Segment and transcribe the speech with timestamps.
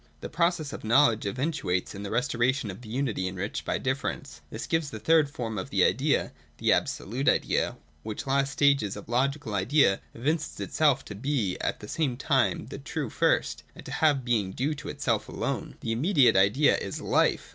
[0.21, 4.41] The process of knowledge eventuates in the restoration of the unity enriched by differ ence.
[4.49, 8.95] This gives the third form of the idea, the Absolute Idea: which last stage of
[8.95, 13.85] the logical idea evinces itself to be at the same time the true first, and
[13.85, 15.37] to have a being due to itself alone.
[15.45, 15.79] (a) Life.
[15.81, 17.49] 216.] The immediate idea is Life.